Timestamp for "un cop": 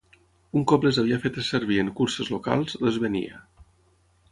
0.59-0.87